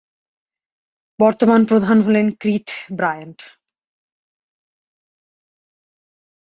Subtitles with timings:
[1.19, 2.67] বর্তমান প্রধান হলেন কিথ
[2.95, 3.39] ব্রায়ান্ট।